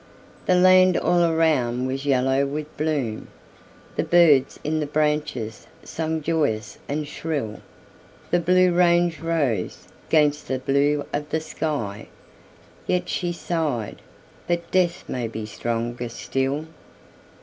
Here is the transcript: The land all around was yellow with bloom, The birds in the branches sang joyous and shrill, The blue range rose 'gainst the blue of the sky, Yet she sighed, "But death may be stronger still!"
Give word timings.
The 0.47 0.55
land 0.55 0.97
all 0.97 1.21
around 1.23 1.85
was 1.85 2.07
yellow 2.07 2.43
with 2.47 2.75
bloom, 2.75 3.27
The 3.97 4.03
birds 4.03 4.59
in 4.63 4.79
the 4.79 4.87
branches 4.87 5.67
sang 5.83 6.23
joyous 6.23 6.79
and 6.89 7.07
shrill, 7.07 7.59
The 8.31 8.39
blue 8.39 8.73
range 8.73 9.19
rose 9.19 9.89
'gainst 10.09 10.47
the 10.47 10.57
blue 10.57 11.05
of 11.13 11.29
the 11.29 11.39
sky, 11.39 12.07
Yet 12.87 13.09
she 13.09 13.31
sighed, 13.31 14.01
"But 14.47 14.71
death 14.71 15.07
may 15.07 15.27
be 15.27 15.45
stronger 15.45 16.09
still!" 16.09 16.65